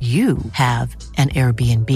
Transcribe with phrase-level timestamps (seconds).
[0.00, 1.90] you have an Airbnb.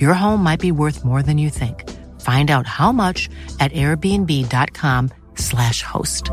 [0.00, 1.84] Your home might be worth more than you think.
[2.22, 3.28] Find out how much
[3.60, 6.30] at airbnb.com/slash host.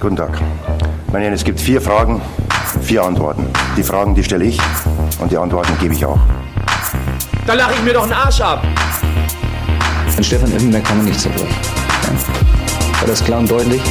[0.00, 0.40] Guten Tag.
[1.12, 2.20] Meine Herren, es gibt vier Fragen,
[2.80, 3.46] vier Antworten.
[3.76, 4.58] Die Fragen, die stelle ich
[5.20, 6.18] und die Antworten gebe ich auch.
[7.46, 8.64] Da lache ich mir doch einen Arsch ab.
[10.22, 11.48] An Stefan Effenberg kann man nicht zerbrechen.
[12.04, 13.00] Ja.
[13.00, 13.82] War das klar und deutlich?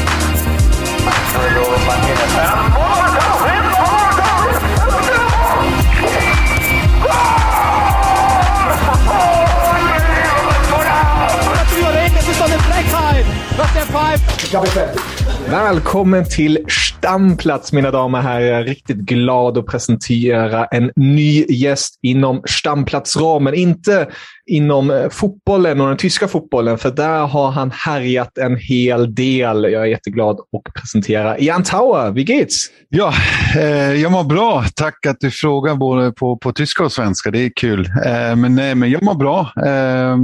[15.50, 16.64] Välkommen till
[17.02, 18.40] Stamplats mina damer och herrar.
[18.40, 23.54] Jag är riktigt glad att presentera en ny gäst inom Stamplatsramen.
[23.54, 24.08] Inte
[24.46, 29.64] inom eh, fotbollen och den tyska fotbollen, för där har han härjat en hel del.
[29.64, 32.12] Jag är jätteglad att presentera Jan Tauer.
[32.12, 32.70] Wie geht's?
[32.90, 33.14] Ja,
[33.56, 34.66] eh, jag mår bra.
[34.76, 37.32] Tack att du frågar både på, på tyska och svenska.
[37.32, 37.86] Det är kul.
[38.06, 39.52] Eh, men, nej, men jag mår bra.
[39.66, 40.18] Eh,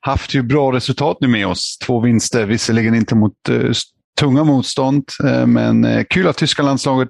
[0.00, 1.78] haft ju bra resultat nu med oss.
[1.86, 3.70] Två vinster, visserligen inte mot eh,
[4.22, 7.08] tunga motstånd, eh, men eh, kul att tyska landslaget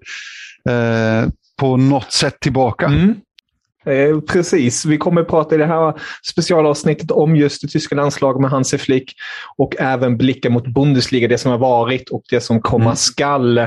[0.69, 1.31] eh,
[1.61, 2.87] på något sätt tillbaka.
[2.87, 3.15] Mm.
[3.87, 4.85] Eh, precis.
[4.85, 5.95] Vi kommer att prata i det här
[6.27, 9.13] specialavsnittet om just det tyska landslaget med Hansi Flick
[9.57, 12.97] och även blicka mot Bundesliga, det som har varit och det som komma Mm.
[12.97, 13.59] skall.
[13.59, 13.67] Eh,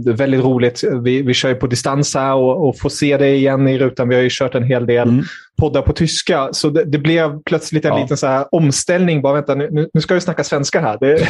[0.00, 0.84] det är väldigt roligt.
[1.02, 4.08] Vi, vi kör ju på distans här och, och får se det igen i rutan.
[4.08, 5.24] Vi har ju kört en hel del Mm.
[5.58, 8.02] poddar på tyska, så det, det blev plötsligt en Ja.
[8.02, 9.22] liten så här omställning.
[9.22, 10.98] Bara vänta, nu, nu ska vi snacka svenska här.
[11.00, 11.18] Det,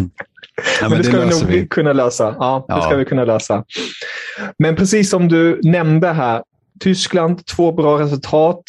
[0.80, 2.34] Ja, men det ska vi nog kunna lösa.
[2.38, 2.80] Ja, det Ja.
[2.80, 3.64] ska vi kunna lösa.
[4.58, 6.42] Men precis som du nämnde här.
[6.80, 8.62] Tyskland, två bra resultat.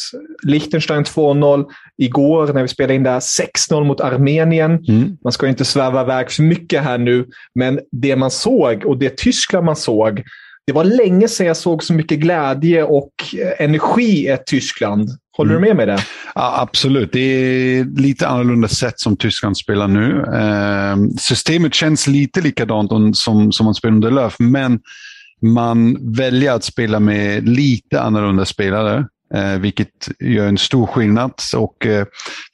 [0.43, 1.65] Liechtenstein 2-0
[1.97, 3.19] igår när vi spelade in där.
[3.19, 4.85] 6-0 mot Armenien.
[4.87, 5.17] Mm.
[5.23, 9.17] Man ska inte sväva iväg för mycket här nu, men det man såg och det
[9.17, 10.23] Tyskland man såg,
[10.67, 13.11] det var länge sedan jag såg så mycket glädje och
[13.59, 15.09] energi i ett Tyskland.
[15.37, 15.61] Håller Mm.
[15.63, 16.07] du med mig där?
[16.35, 17.09] Ja, absolut.
[17.11, 20.25] Det är lite annorlunda sätt som Tyskland spelar nu.
[20.35, 24.79] Eh, systemet känns lite likadant om- som, som man spelar under Löf, men
[25.41, 29.05] man väljer att spela med lite annorlunda spelare.
[29.33, 31.31] Eh, vilket gör en stor skillnad.
[31.55, 32.05] Och, eh,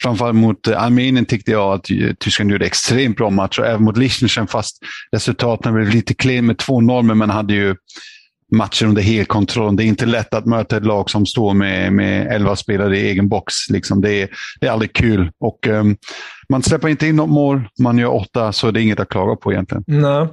[0.01, 3.59] framförallt mot eh, Armenien tyckte jag att eh, Tyskland gjorde extremt bra match.
[3.59, 4.77] Och även mot Liechtenstein, fast
[5.11, 7.75] resultaten blev lite klen med 2-0, men man hade ju
[8.53, 9.75] matchen under hel kontroll.
[9.75, 13.09] Det är inte lätt att möta ett lag som står med, med 11 spelare i
[13.09, 13.53] egen box.
[13.69, 14.29] Liksom det, är,
[14.61, 15.31] det är aldrig kul.
[15.39, 15.95] Och, ehm,
[16.49, 19.35] man släpper inte in något mål, man gör åtta, så det är inget att klaga
[19.35, 19.83] på egentligen.
[19.87, 20.27] Nej.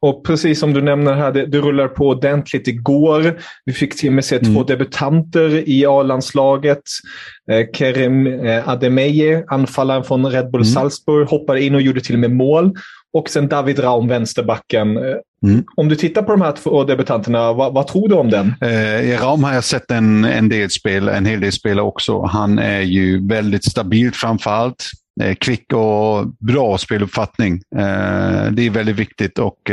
[0.00, 3.38] Och precis som du nämner här, det, det rullar på ordentligt igår.
[3.64, 6.82] Vi fick till och med se två debutanter i A-landslaget.
[7.50, 12.20] Eh, Kerem eh, Ademeye, anfallaren från Red Bull Salzburg, hoppade in och gjorde till och
[12.20, 12.72] med mål.
[13.12, 14.96] Och sen David Raum, vänsterbacken.
[14.96, 15.64] Eh, Mm.
[15.76, 18.54] Om du tittar på de här två debutanterna, vad, vad tror du om den?
[18.60, 22.22] Eh, Raum har jag sett en, en del spel, en hel del spelare också.
[22.22, 24.84] Han är ju väldigt stabil framför allt.
[25.22, 27.62] Eh, kvick och bra speluppfattning.
[27.76, 29.38] Eh, det är väldigt viktigt.
[29.38, 29.70] och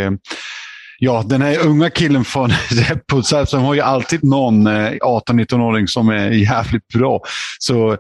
[1.00, 2.50] Ja, den här unga killen från
[3.12, 7.22] Putzal som har ju alltid någon eh, 18-19-åring som är jävligt bra.
[7.60, 7.92] Så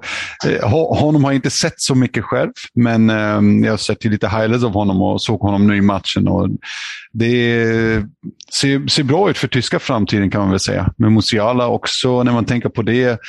[0.47, 0.69] eh,
[0.99, 4.63] honom har jag inte sett så mycket själv, men ehm, jag har sett lite highlights
[4.63, 6.27] av honom och såg honom nu i matchen.
[6.27, 6.49] Och
[7.13, 8.03] det
[8.53, 10.93] ser, ser bra ut för tyska framtiden kan man väl säga.
[10.97, 13.19] Men Musiala också, när man tänker på det.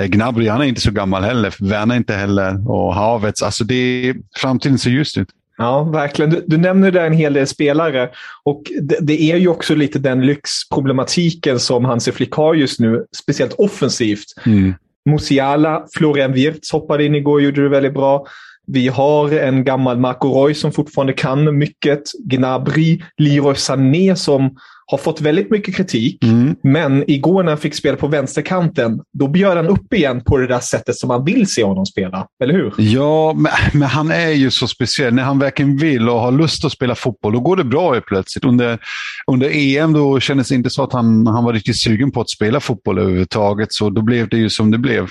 [0.00, 1.54] Eh, Gnabry, han är inte så gammal heller.
[1.58, 2.70] Werner inte heller.
[2.70, 3.42] Och Havertz.
[3.42, 5.28] Alltså det, framtiden ser ljus ut.
[5.58, 6.30] Ja, verkligen.
[6.30, 8.10] Du, du nämner där en hel del spelare.
[8.42, 13.04] Och det, det, är ju också lite den lyxproblematiken som Hansi Flick har just nu,
[13.16, 14.24] speciellt offensivt.
[14.46, 14.74] Mm.
[15.10, 18.26] Musiala, Florian Wirtz hoppade in igår och gjorde det väldigt bra.
[18.66, 22.02] Vi har en gammal Marco Roy som fortfarande kan mycket.
[22.24, 24.56] Gnabry, Leroy Sané som
[24.92, 26.24] har fått väldigt mycket kritik.
[26.24, 26.56] Mm.
[26.62, 30.46] Men igår när han fick spela på vänsterkanten, då bjöd han upp igen på det
[30.46, 32.26] där sättet som man vill se honom spela.
[32.42, 32.74] Eller hur?
[32.76, 35.14] Ja, men, men, han är ju så speciell.
[35.14, 38.44] När han verkligen vill och har lust att spela fotboll, då går det bra plötsligt.
[38.44, 38.78] Under,
[39.26, 42.30] under EM då kändes det inte så att han, han var riktigt sugen på att
[42.30, 43.72] spela fotboll överhuvudtaget.
[43.72, 45.08] Så då blev det ju som det blev.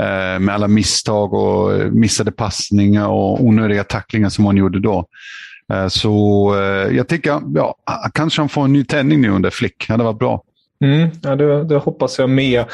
[0.00, 5.04] Eh, med alla misstag och missade passningar och onödiga tacklingar som han gjorde då.
[5.72, 7.76] Eh, så eh, jag tycker, ja,
[8.14, 9.84] kanske han får en ny tändning nu under Flick.
[9.86, 10.42] Det hade varit bra.
[10.84, 12.64] Mm, ja, det, det hoppas jag med.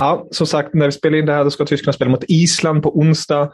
[0.00, 2.82] Ja, som sagt, när vi spelar in det här då ska Tyskland spela mot Island
[2.82, 3.50] på onsdag.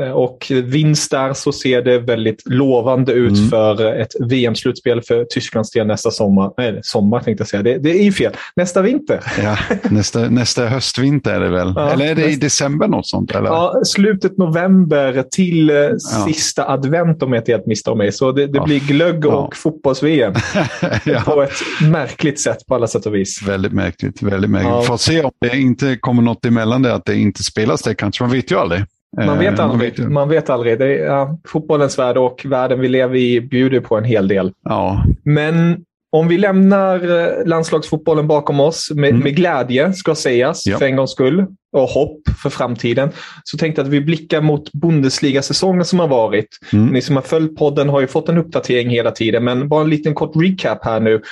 [0.00, 3.48] Eh, och vinst där så ser det väldigt lovande ut mm.
[3.48, 6.52] för ett VM-slutspel för Tysklands del nästa sommar.
[6.58, 7.62] Nej, sommar tänkte jag säga.
[7.62, 8.36] Det, det är ju fel.
[8.56, 9.20] Nästa vinter.
[9.42, 9.56] Ja,
[9.90, 11.72] nästa, nästa höstvinter är det väl?
[11.76, 12.30] Ja, eller är det nästa...
[12.30, 13.30] i december något sånt?
[13.30, 13.48] Eller?
[13.48, 15.98] Ja, slutet november till eh, ja.
[15.98, 18.12] sista advent om jag inte helt misstar mig.
[18.12, 20.34] Så det, det blir glögg och fotbolls-VM.
[21.24, 21.50] På ett
[21.90, 23.42] märkligt sätt på alla sätt och vis.
[23.42, 24.22] Väldigt märkligt.
[24.22, 24.86] Väldigt märkligt.
[24.86, 28.24] Får se om det inte kommer något emellan det, att det inte spelas det kanske.
[28.24, 28.84] Man vet ju aldrig.
[29.16, 30.08] Man vet eh, aldrig.
[30.08, 30.78] Man vet, aldrig.
[30.78, 34.52] Det är, ja, fotbollens värld och världen vi lever i bjuder på en hel del.
[34.64, 35.04] Ja.
[35.22, 39.22] Men om vi lämnar eh, landslagsfotbollen bakom oss med, mm.
[39.22, 40.78] med glädje, ska sägas, ja.
[40.78, 43.10] för en gångs skull, och hopp för framtiden,
[43.44, 46.48] så tänkte jag att vi blickar mot Bundesliga-säsongen som har varit.
[46.72, 46.86] Mm.
[46.86, 49.90] Ni som har följt podden har ju fått en uppdatering hela tiden, men bara en
[49.90, 51.22] liten kort recap här nu.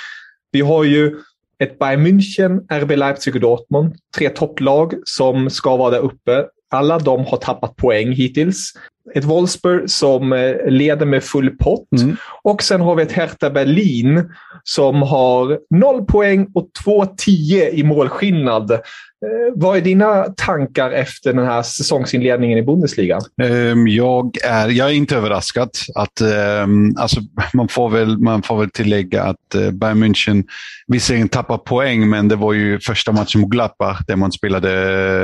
[0.51, 1.15] Vi har ju
[1.63, 3.95] ett Bayern München, RB Leipzig och Dortmund.
[4.17, 6.45] Tre topplag som ska vara där uppe.
[6.69, 8.73] Alla de har tappat poäng hittills.
[9.15, 12.01] Ett Wolfsburg som eh, leder med full pott.
[12.01, 12.15] Mm.
[12.43, 14.31] Och sen har vi ett Hertha Berlin
[14.63, 18.79] som har noll poäng och 2-10 i målskillnad.
[19.25, 23.19] Eh, vad är dina tankar efter den här säsongsinledningen i Bundesliga?
[23.43, 25.69] Ehm, jag är, jag är inte överraskad.
[25.95, 27.21] Att, ehm, alltså,
[27.53, 30.43] man, får väl, man får väl tillägga att eh, Bayern München
[30.87, 34.69] visserligen tappar poäng, men det var ju första matchen mot Gladbach där man spelade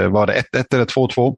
[0.07, 1.35] var det 1-1 eller 2-2?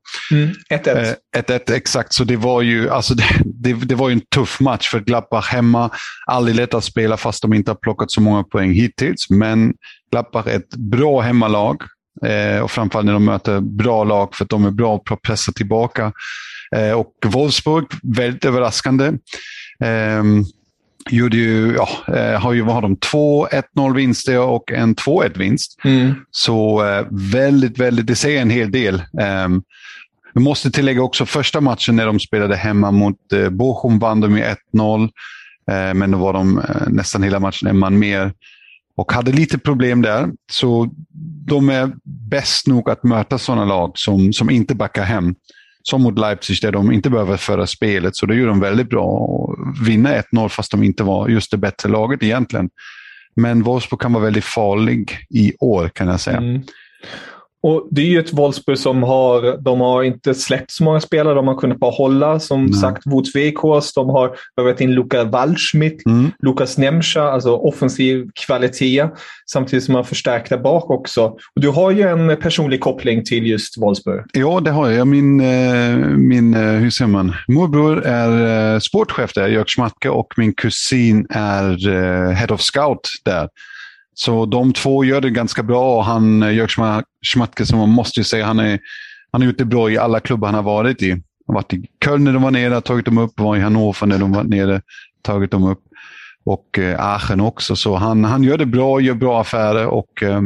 [0.69, 1.15] 1-1.
[1.37, 2.13] 1-1, exakt.
[2.13, 5.49] Så det var ju alltså det, det, det, var ju en tuff match för Gladbach
[5.51, 5.89] hemma.
[6.25, 9.29] Aldrig lätt att spela fast de inte har plockat så många poäng hittills.
[9.29, 9.73] Men
[10.11, 11.81] Gladbach är ett bra hemmalag.
[12.25, 15.21] Eh, och framförallt när de möter bra lag för att de är bra på att
[15.21, 16.11] pressa tillbaka.
[16.75, 19.05] Eh, och Wolfsburg, väldigt överraskande.
[19.83, 20.23] Eh,
[21.09, 25.37] gjorde ju, ja, eh, har ju, vad har de, två 1-0 vinster och en 2-1
[25.37, 25.79] vinst.
[25.83, 26.13] Mm.
[26.31, 29.03] Så eh, väldigt, väldigt, det säger en hel del.
[29.45, 29.63] Um,
[30.33, 34.33] vi måste tillägga också första matchen när de spelade hemma mot eh, Bochum vann de
[34.33, 35.03] med 1-0.
[35.71, 38.33] Eh, men då var de nästan hela matchen en man mer
[38.97, 40.29] och hade lite problem där.
[40.51, 40.89] Så
[41.47, 41.91] de är
[42.29, 45.35] bäst nog att möta sådana lag som, som inte backar hem.
[45.83, 48.15] Som mot Leipzig där de inte behöver föra spelet.
[48.15, 49.05] Så det gjorde de väldigt bra.
[49.05, 49.55] Och
[49.87, 52.69] vinna 1-0 fast de inte var just det bättre laget egentligen.
[53.35, 56.37] Men Wolfsburg kan vara väldigt farlig i år kan jag säga.
[56.37, 56.61] Mm.
[57.67, 61.33] Och Det är ju ett Wolfsburg som har, de har inte släppt så många spelare.
[61.33, 62.73] De har kunnat behålla, som Nej.
[62.73, 63.95] sagt, Wout Weghorst.
[63.95, 66.31] De har övat in Luka Waldschmidt, mm.
[66.39, 69.07] Lukas Nemcha, alltså offensiv kvalitet.
[69.51, 71.25] Samtidigt som man förstärkt där bak också.
[71.25, 74.25] Och du har ju en personlig koppling till just Wolfsburg.
[74.33, 75.07] Ja, det har jag.
[75.07, 80.33] Min, eh, min eh, hur säger man, morbror är eh, sportchef där, Jörg Schmatke, och
[80.37, 81.77] min kusin är
[82.33, 83.49] head of scout där.
[84.19, 86.69] Så de två gör det ganska bra och han, eh, Jörg
[87.33, 88.79] Schmatke, som man måste ju säga, han, är,
[89.31, 91.11] han har gjort det bra i alla klubbar han har varit i.
[91.11, 94.07] Han har varit i Köln när de var nere, tagit dem upp, var i Hannover
[94.07, 94.81] när de var nere,
[95.21, 95.79] tagit dem upp.
[96.45, 97.75] Och eh, Aachen också.
[97.75, 100.41] Så han, han gör det bra, gör bra affärer och eh,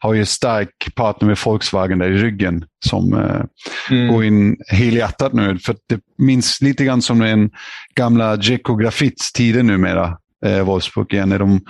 [0.00, 3.44] har ju stark partner med Volkswagen där i ryggen som eh,
[3.90, 4.12] mm.
[4.12, 5.58] går in helhjärtat nu.
[5.58, 7.50] För det minns lite grann som den
[7.94, 11.60] gamla Djeko Grafits tider numera, eh, Wolfsburg igen, när de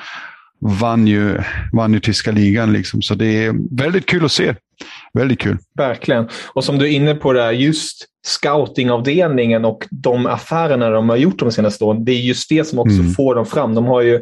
[0.61, 1.38] vann ju,
[1.73, 2.73] vann ju tyska ligan.
[2.73, 3.02] Liksom.
[3.02, 4.54] Så det är väldigt kul att se
[5.12, 5.59] väldigt kul.
[5.78, 6.28] Verkligen.
[6.52, 11.38] Och som du är inne på där, just scoutingavdelningen och de affärerna de har gjort
[11.38, 12.04] de senaste åren.
[12.04, 13.12] Det är just det som också mm.
[13.12, 13.75] får dem fram.
[13.75, 14.21] De har ju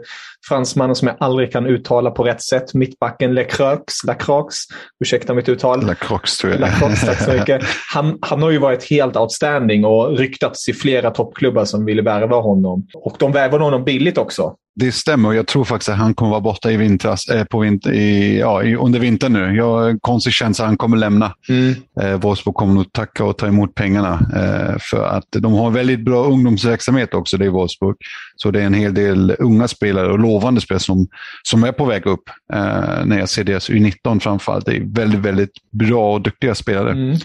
[0.48, 2.74] fransmannen som jag aldrig kan uttala på rätt sätt.
[2.74, 4.66] Mittbacken Lecroix, Lacroix.
[5.04, 5.86] Ursäkta mitt uttal.
[5.86, 6.60] Lacroix tror jag.
[6.60, 7.62] Lacroix, tack så mycket.
[7.92, 12.36] Han, han har ju varit helt outstanding och ryktats i flera toppklubbar som ville värva
[12.36, 12.86] honom.
[12.94, 14.54] Och de värvade honom billigt också.
[14.74, 17.92] Det stämmer jag tror faktiskt att han kommer vara borta i vintras, äh, på vinter,
[17.92, 19.56] i, ja, under vintern nu.
[19.56, 20.02] Jag
[20.42, 21.34] känsla han kommer lämna.
[21.48, 21.74] Mm.
[22.00, 24.12] Eh, Wolfsburg kommer nog tacka och ta emot pengarna.
[24.12, 27.96] Eh, för att de har väldigt bra ungdomsverksamhet också, det är Wolfsburg.
[28.36, 31.08] Så det är en hel del unga spelare och lovande spelare som,
[31.42, 32.22] som är på väg upp.
[32.52, 34.66] Eh, när jag ser deras U19 framförallt.
[34.66, 36.90] Det är väldigt, väldigt bra och duktiga spelare.
[36.90, 37.16] Mm.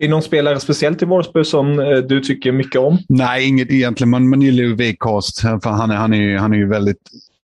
[0.00, 2.98] Är det någon spelare speciellt i Wolfsburg som eh, du tycker mycket om?
[3.08, 4.10] Nej, inget egentligen.
[4.10, 5.42] Man, man gillar ju Wegkast.
[5.42, 7.02] Han är, han är, han är ju väldigt,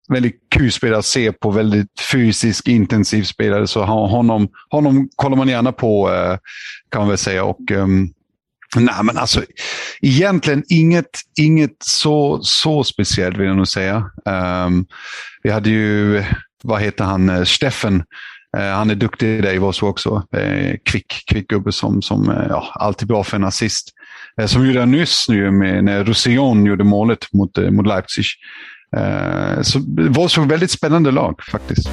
[0.07, 1.51] väldigt kul spelare att se på.
[1.51, 3.67] Väldigt fysisk, intensiv spelare.
[3.67, 6.37] Så honom, honom kollar man gärna på, eh,
[6.91, 7.43] kan man väl säga.
[7.43, 8.13] Och, um,
[8.75, 9.43] Nej, men alltså
[10.01, 14.11] egentligen inget, inget så, så speciellt vill jag nog säga.
[14.65, 14.85] Um,
[15.43, 16.23] vi hade ju,
[16.63, 18.03] vad heter han, eh, Steffen
[18.57, 20.23] eh, han är duktig i Vosso också.
[20.85, 23.89] Kvick, kvick gubbe som, som ja, alltid bra för en assist.
[24.45, 28.25] Som gjorde han nyss nu med, när Roussillon gjorde målet mot, mot Leipzig.
[28.95, 29.79] Eh, så
[30.09, 31.89] Wolfsburg är ett väldigt spännande lag faktiskt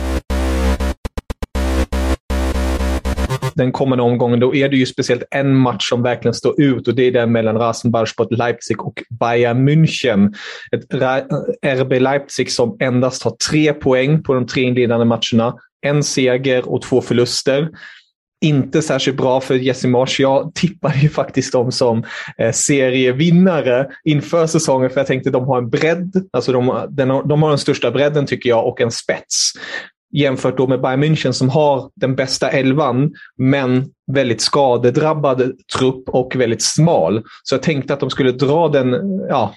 [3.55, 6.95] den kommande omgången, då är det ju speciellt en match som verkligen står ut och
[6.95, 10.35] det är den mellan Rasenballsport Leipzig och Bayern München.
[10.73, 10.95] Ett
[11.81, 15.55] RB Leipzig som endast har tre poäng på de tre inledande matcherna
[15.87, 17.69] en seger och två förluster.
[18.45, 20.21] Inte särskilt bra för Jesse Marsh.
[20.21, 22.05] Jag tippade ju faktiskt dem som
[22.39, 26.29] eh, serievinnare inför säsongen för jag tänkte att de har en bredd.
[26.33, 29.53] Alltså de, den, de har den största bredden tycker jag och en spets
[30.15, 36.37] jämfört då med Bayern München som har den bästa elvan, men väldigt skadedrabbad trupp och
[36.37, 37.23] väldigt smal.
[37.43, 38.95] Så jag tänkte att de skulle dra den,
[39.29, 39.55] ja,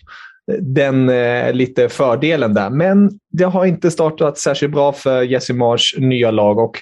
[0.62, 2.70] den eh, lite fördelen där.
[2.70, 6.79] Men det har inte startat särskilt bra för Jesse Mars nya lag och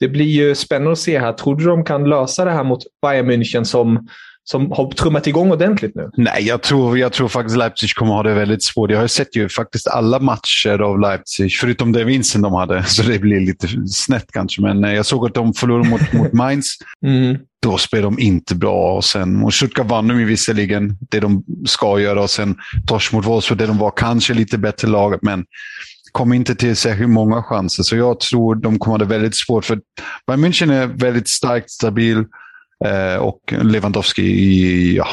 [0.00, 1.32] det blir ju spännande att se här.
[1.32, 4.08] Tror du de kan lösa det här mot Bayern München som
[4.46, 6.10] som har trummat igång ordentligt nu?
[6.16, 8.90] Nej, jag tror, jag tror faktiskt Leipzig kommer ha det väldigt svårt.
[8.90, 13.02] Jag har sett ju faktiskt alla matcher av Leipzig, förutom den vinsten de hade, så
[13.02, 14.62] det blir lite snett kanske.
[14.62, 16.76] Men eh, jag såg att de förlorade mot, mot Mainz.
[17.06, 17.36] Mm.
[17.62, 18.96] Då spelade de inte bra.
[18.96, 23.12] Och sen, mot Stuttgart vann de ju visserligen det de ska göra och sen torsk
[23.12, 25.18] mot Wolfsburg, där de var kanske lite bättre lag.
[25.22, 25.44] Men
[26.14, 29.64] kom inte till särskilt många chanser, så jag tror de kommer ha det väldigt svårt.
[29.64, 29.80] För
[30.26, 32.24] Bayern München är väldigt starkt, stabil.
[32.84, 35.06] Eh, och Lewandowski i, ja,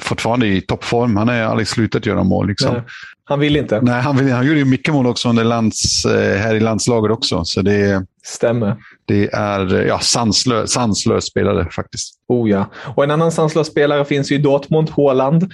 [0.00, 1.16] fortfarande i toppform.
[1.16, 2.48] Han har aldrig slutat göra mål.
[2.48, 2.72] Liksom.
[2.72, 2.82] Nej,
[3.24, 3.80] han vill inte.
[3.80, 7.12] Nej, han, vill, han gjorde ju mycket mål också under lands, eh, här i landslaget
[7.12, 7.44] också.
[7.44, 8.76] Så det, Stämmer.
[9.04, 12.14] Det är ja, sanslös, sanslös spelare faktiskt.
[12.28, 12.70] Oh ja.
[12.96, 15.52] Och en annan sanslös spelare finns ju i Dortmund, Håland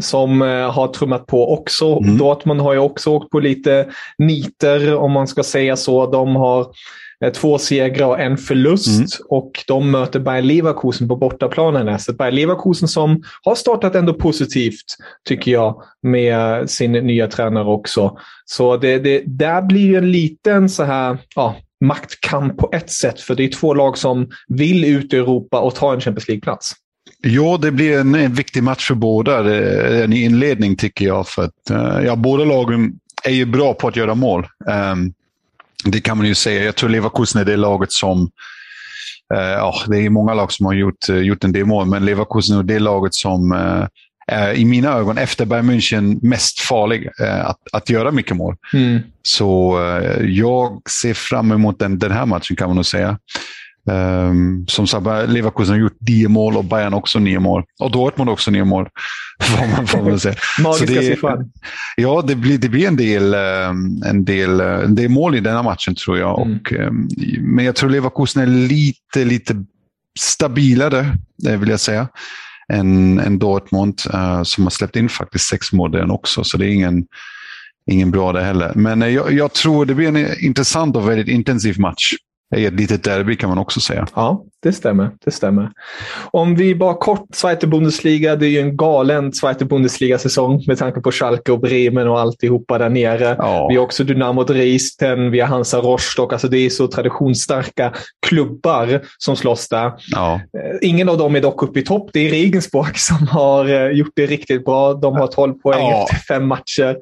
[0.00, 1.98] som eh, har trummat på också.
[1.98, 2.18] Mm.
[2.18, 3.86] Dortmund har ju också åkt på lite
[4.18, 6.06] niter, om man ska säga så.
[6.06, 6.66] De har
[7.22, 8.88] Eh, två segrar och en förlust.
[8.88, 9.06] Mm.
[9.28, 11.98] Och de möter Bayer Leverkusen på bortaplanen.
[11.98, 14.96] Så Bayer Leverkusen som har startat ändå positivt,
[15.28, 18.18] tycker jag, med sin nya tränare också.
[18.44, 23.20] Så det, det, där blir ju en liten så här, ja, maktkamp på ett sätt.
[23.20, 26.72] För det är två lag som vill ut i Europa och ta en Champions League-plats.
[27.22, 29.54] Ja, det blir en, en, viktig match för båda.
[30.04, 31.28] En inledning tycker jag.
[31.28, 32.92] För att, uh, ja, båda lagen
[33.24, 34.46] är ju bra på att göra mål.
[34.92, 35.12] Um,
[35.84, 36.64] det kan man ju säga.
[36.64, 38.30] Jag tror Leverkusen är det laget som...
[39.34, 42.04] Eh, ja, det är många lag som har gjort, eh, gjort en del mål, men
[42.04, 43.86] Leverkusen är det laget som eh,
[44.26, 48.56] är i mina ögon, efter Bayern München, mest farlig eh, att, att göra mycket mål.
[48.74, 49.00] Mm.
[49.22, 53.18] Så eh, jag ser fram emot den, den här matchen kan man nog säga.
[53.90, 57.64] Um, som sagt, Leverkusen har gjort nio mål och Bayern också nio mål.
[57.80, 58.88] Och Dortmund också nio mål.
[59.42, 60.34] Får man, får man säga.
[60.62, 61.50] Magiska siffran.
[61.96, 65.62] Ja, det blir, det blir en, del, um, en, del, en del mål i denna
[65.62, 66.40] matchen tror jag.
[66.40, 66.58] Mm.
[66.58, 67.08] Och, um,
[67.40, 69.64] men jag tror Leverkusen är lite, lite
[70.18, 71.18] stabilare,
[71.58, 72.08] vill jag säga,
[72.72, 76.44] än, än Dortmund uh, som har släppt in faktiskt sex mål den också.
[76.44, 77.06] Så det är ingen,
[77.90, 78.72] ingen bra det heller.
[78.74, 82.12] Men jag, jag tror det blir en intressant och väldigt intensiv match
[82.52, 84.06] ett litet derby kan man också säga.
[84.14, 85.10] Ja, det stämmer.
[85.24, 85.70] Det stämmer.
[86.30, 91.00] Om vi bara kort, Zweite Bundesliga, det är ju en galen Zweite Bundesliga-säsong med tanke
[91.00, 93.36] på Schalke och Bremen och alltihopa där nere.
[93.38, 93.68] Ja.
[93.68, 96.32] Vi har också Dynamo Dresden, vi har Hansa Rostock.
[96.32, 97.92] Alltså det är så traditionsstarka
[98.26, 99.92] klubbar som slåss där.
[100.10, 100.34] Ja.
[100.34, 102.10] Eh, ingen av dem är dock uppe i topp.
[102.12, 104.94] Det är Regensburg som har eh, gjort det riktigt bra.
[104.94, 106.02] De har 12 poäng ja.
[106.02, 106.96] efter fem matcher.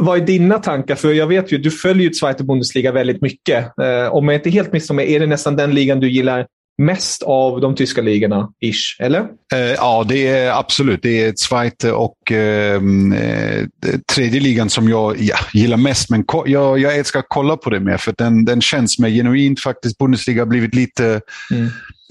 [0.00, 0.94] Vad är dina tankar?
[0.94, 3.78] För jag vet ju, du följer ju Zweite Bundesliga väldigt mycket.
[3.78, 6.46] Eh, om jag inte helt misstar mig, är det nästan den ligan du gillar
[6.80, 9.20] mest av de tyska ligorna, ish, eller?
[9.54, 11.02] Eh, ja, det är absolut.
[11.02, 13.66] Det är Zweite och ehm, eh,
[14.14, 16.10] tredje ligan som jag ja, gillar mest.
[16.10, 19.60] Men jag, jag älskar att kolla på det mer, för den, den känns mer genuint
[19.60, 19.98] faktiskt.
[19.98, 21.20] Bundesliga har blivit lite...
[21.50, 21.68] Mm.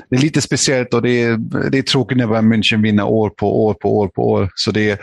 [0.10, 1.38] Det är lite speciellt och det är,
[1.70, 4.50] det är tråkigt när Bayern München vinner år på år på år på år.
[4.56, 4.98] Så det är,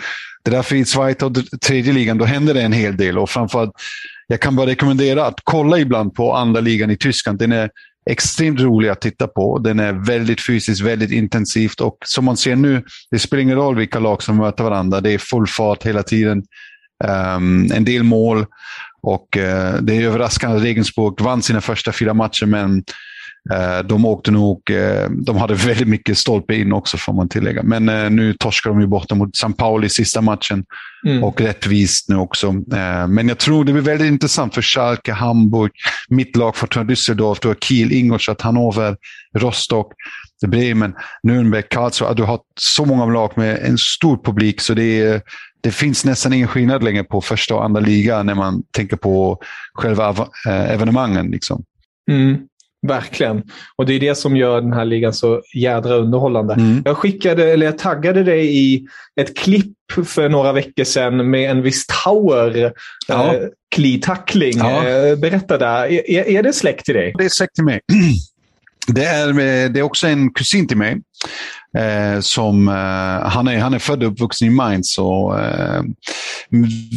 [0.44, 1.32] det är därför i Zweite och
[1.66, 3.18] tredje ligan, då händer det en hel del.
[3.18, 3.72] Och framförallt,
[4.26, 7.38] jag kan bara rekommendera att kolla ibland på andra ligan i Tyskland.
[7.38, 7.70] Den är
[8.10, 9.58] extremt rolig att titta på.
[9.58, 13.76] Den är väldigt fysisk, väldigt intensivt och som man ser nu, det spelar ingen roll
[13.76, 15.00] vilka lag som möter varandra.
[15.00, 16.42] Det är full fart hela tiden.
[17.04, 18.46] Um, en del mål
[19.02, 22.82] och uh, det är överraskande att Regensburg vann sina första fyra matcher men uh,
[23.84, 27.62] de åkte nog, uh, de hade väldigt mycket stolpe in också får man tillägga.
[27.62, 27.84] Men
[28.16, 30.64] nu torskar de ju borta mot San Pauli i sista matchen
[31.06, 31.24] Mm.
[31.24, 32.46] Och rättvist nu också.
[32.46, 35.72] Eh, men jag tror det blir väldigt intressant för Schalke, Hamburg,
[36.08, 38.96] mitt lag Fortuna Düsseldorf, du har Kiel, Ingolstadt, Hannover,
[39.34, 39.92] Rostock,
[40.46, 42.14] Bremen, Nürnberg, Karlsruhe.
[42.14, 45.22] Du har så många lag med en stor publik så det, är,
[45.60, 49.38] det finns nästan ingen skillnad längre på första och andra ligan när man tänker på
[49.74, 50.08] själva
[50.46, 51.30] eh, evenemangen.
[51.30, 51.64] Liksom.
[52.10, 52.36] Mm.
[52.86, 53.42] Verkligen.
[53.76, 56.54] Och det är det som gör den här ligan så jädra underhållande.
[56.54, 56.82] Mm.
[56.84, 58.86] Jag skickade, eller jag taggade dig i
[59.20, 59.76] ett klipp
[60.06, 62.72] för några veckor sedan med en viss Tower
[63.08, 63.34] ja.
[63.34, 63.40] eh,
[63.76, 64.58] kli-tackling.
[64.58, 64.88] Ja.
[64.88, 65.86] Eh, berätta där.
[66.10, 67.14] Är, är det släkt till dig?
[67.18, 67.80] Det är släkt till mig.
[68.88, 70.96] Det är, eh, det är också en kusin till mig.
[71.76, 74.98] Eh, som, eh, han, är, han är född och uppvuxen i Mainz.
[74.98, 75.82] Och, eh,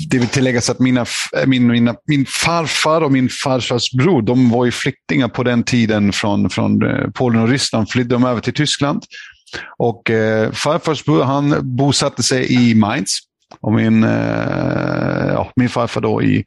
[0.10, 1.06] det vill tilläggas att mina,
[1.46, 6.12] min, mina, min farfar och min farfars bror de var ju flyktingar på den tiden
[6.12, 7.90] från, från eh, Polen och Ryssland.
[7.90, 9.04] Flydde de över till Tyskland.
[9.78, 13.20] Och eh, farfars bror han bosatte sig i Mainz.
[13.62, 16.44] Och min, eh, ja, min farfar då i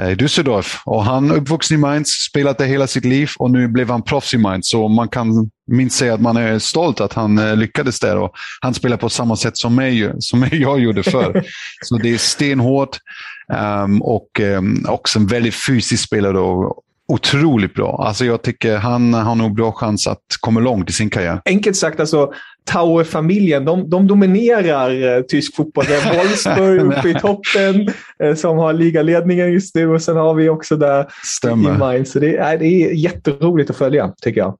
[0.00, 0.82] Eh, i Düsseldorf.
[0.84, 4.02] Och han är uppvuxen i Mainz, spelat det hela sitt liv och nu blev han
[4.02, 4.68] proffs i Mainz.
[4.68, 8.16] Så man kan minst säga att man är stolt att han eh, lyckades där.
[8.16, 11.44] Och han spelar på samma sätt som, mig, som jag gjorde förr.
[11.82, 12.98] så det är stenhårt
[13.82, 16.32] um, och um, också en väldigt fysisk spelare.
[16.32, 18.04] Då otroligt bra.
[18.06, 21.40] Alltså jag tycker han har nog bra chans att komma långt i sin karriär.
[21.44, 22.32] Enkelt sagt, alltså,
[22.64, 25.84] Tauer-familjen, de, de, dominerar eh, tysk fotboll.
[25.88, 27.88] Det är Wolfsburg uppe i toppen
[28.22, 31.74] eh, som har ligaledningen just nu och sen har vi också där Stämmer.
[31.74, 32.12] i Mainz.
[32.12, 34.56] Så det, är, det är jätteroligt att följa, tycker jag.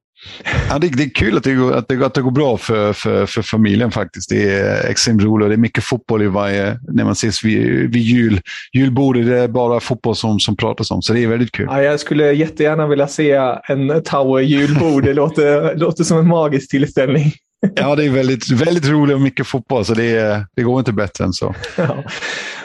[0.69, 2.93] Ja, det, det, är kul att det, går, att, det, att det går bra för,
[2.93, 4.31] för, för familjen faktiskt.
[4.31, 5.49] Det är extremt roligt.
[5.49, 8.41] Det är mycket fotboll i varje, när man ses vid, vid jul.
[8.73, 9.27] julbordet.
[9.27, 11.67] Det är bara fotboll som, som pratas om, så det är väldigt kul.
[11.71, 13.33] Ja, jag skulle jättegärna vilja se
[13.69, 15.05] en Tower julbord.
[15.05, 17.33] Det låter, låter som en magisk tillställning.
[17.75, 21.25] Ja, det är väldigt, väldigt roligt och mycket fotboll, så det, det går inte bättre
[21.25, 21.55] än så.
[21.77, 22.05] Ja.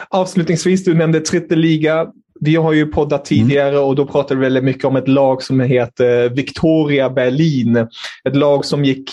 [0.08, 2.06] Avslutningsvis, du nämnde Tritte liga.
[2.40, 3.84] Vi har ju poddat tidigare mm.
[3.84, 7.76] och då pratade vi väldigt mycket om ett lag som heter Victoria Berlin.
[8.24, 9.10] Ett lag som gick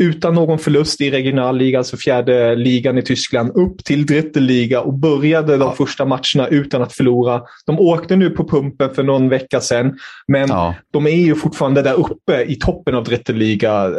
[0.00, 5.56] utan någon förlust i regionalligan, alltså fjärde ligan i Tyskland, upp till Dritteliga och började
[5.56, 5.74] de ja.
[5.76, 7.42] första matcherna utan att förlora.
[7.66, 10.74] De åkte nu på pumpen för någon vecka sedan, men ja.
[10.92, 13.90] de är ju fortfarande där uppe i toppen av Dritteliga.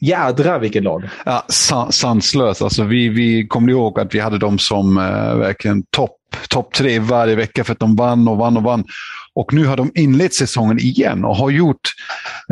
[0.00, 1.08] Jädrar vilket lag!
[1.24, 1.44] Ja,
[1.90, 2.62] sanslöst.
[2.62, 6.15] Alltså, vi, vi kommer ihåg att vi hade dem som uh, verkligen topp
[6.48, 8.84] Topp tre varje vecka för att de vann och vann och vann.
[9.34, 11.92] Och nu har de inlett säsongen igen och har gjort,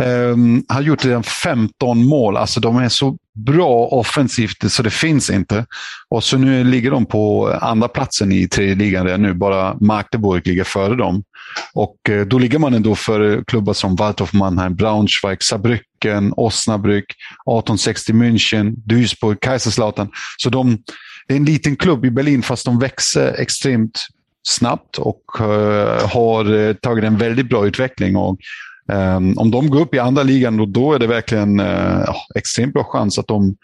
[0.02, 2.36] um, har gjort redan 15 mål.
[2.36, 5.66] Alltså de är så bra offensivt så det finns inte.
[6.08, 9.34] Och så nu ligger de på andra platsen i tredje ligan redan nu.
[9.34, 11.24] Bara Magdeburg ligger före dem.
[11.74, 18.12] Och eh, då ligger man ändå före klubbar som Waldhof Mannheim, Braunschweig, Saarbrücken, Osnabrück, 1860
[18.12, 20.08] München, Duisburg, Kaiserslautern.
[20.36, 20.78] Så de,
[21.26, 24.06] det är en liten klubb i Berlin fast de växer extremt
[24.48, 28.16] snabbt och uh, har uh, tagit en väldigt bra utveckling.
[28.16, 28.38] Och,
[28.92, 32.74] um, om de går upp i andra ligan, då, då är det verkligen uh, extremt
[32.74, 33.56] bra chans att de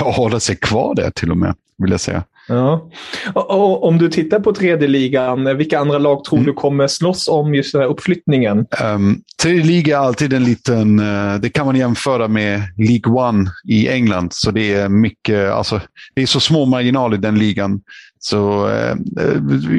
[0.00, 2.24] håller sig kvar där till och med, vill jag säga.
[2.48, 2.90] Ja.
[3.34, 6.46] Och, och, om du tittar på tredje ligan, vilka andra lag tror mm.
[6.46, 8.66] du kommer slåss om just den här uppflyttningen?
[8.84, 13.50] Um, tredje liga är alltid en liten, uh, det kan man jämföra med League One
[13.68, 14.28] i England.
[14.32, 15.80] Så det är mycket, alltså,
[16.14, 17.80] det är så små marginaler i den ligan.
[18.18, 18.94] Så, uh,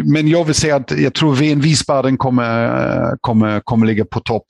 [0.06, 4.46] men jag vill säga att jag tror Wien Wiesbaden kommer, kommer, kommer ligga på topp.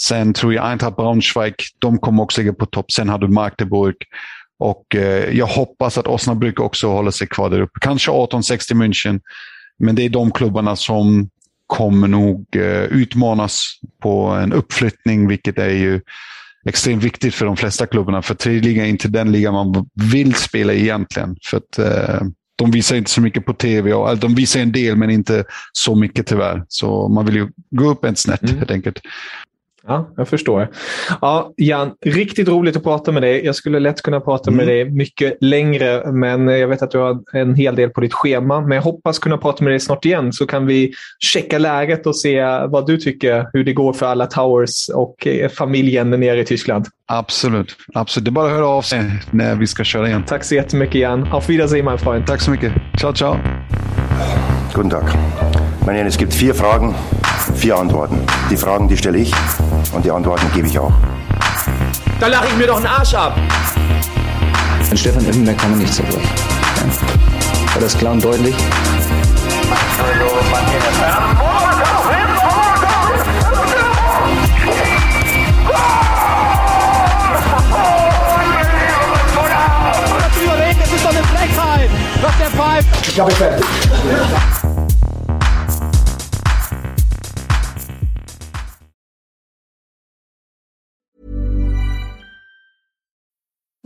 [0.00, 2.92] Sen tror jag Eintracht Braunschweig, de kommer också ligga på topp.
[2.92, 3.96] Sen har du Magdeburg.
[4.58, 7.80] Och eh, jag hoppas att Osnabrück också håller sig kvar där uppe.
[7.80, 9.20] Kanske 1860 München.
[9.78, 11.28] Men det är de klubbarna som
[11.66, 16.00] kommer nog eh, utmanas på en uppflyttning, vilket är ju
[16.68, 18.22] extremt viktigt för de flesta klubbarna.
[18.22, 21.36] För tredje ligan är inte den liga man vill spela egentligen.
[21.44, 23.92] För att, eh, de visar inte så mycket på tv.
[23.92, 26.64] Och, alltså, de visar en del, men inte så mycket tyvärr.
[26.68, 28.58] Så man vill ju gå upp ett snett mm.
[28.58, 29.00] helt enkelt.
[29.88, 30.68] Ja, jag förstår.
[31.20, 33.44] Ja, Jan, riktigt roligt att prata med dig.
[33.44, 34.56] Jag skulle lätt kunna prata mm.
[34.56, 38.14] med dig mycket längre, men jag vet att du har en hel del på ditt
[38.14, 38.60] schema.
[38.60, 42.16] Men jag hoppas kunna prata med dig snart igen, så kan vi checka läget och
[42.16, 46.44] se vad du tycker, hur det går för alla Towers och eh, familjen nere i
[46.44, 46.86] Tyskland.
[47.06, 47.76] Absolut.
[47.94, 48.24] Absolut.
[48.24, 50.24] Det är bara att höra av sig när vi ska köra igen.
[50.26, 51.28] Tack så jättemycket, Jan.
[51.32, 52.26] Auf Wiedersehen, mein Freund.
[52.26, 52.72] Tack så mycket.
[53.00, 53.36] Ciao, ciao.
[54.74, 55.04] Guten Tag.
[55.86, 56.94] Meine Herren, es gibt vier Fragen,
[57.54, 58.18] vier Antworten.
[58.50, 59.32] Die Fragen, die stelle ich
[59.98, 60.92] und die Antworten gebe ich auch.
[62.20, 63.36] Da lache ich mir doch einen Arsch ab.
[64.90, 66.22] An Stefan Effenberg kann man nichts zerbröcheln.
[66.24, 67.74] Ja.
[67.74, 68.54] War das klar und deutlich?
[80.80, 81.90] Das ist doch eine Frechheit,
[82.22, 83.08] was der pfeift.
[83.08, 83.66] Ich habe fertig.